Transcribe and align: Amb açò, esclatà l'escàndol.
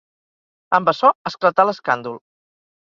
Amb 0.79 0.91
açò, 0.93 1.13
esclatà 1.33 1.69
l'escàndol. 1.71 2.21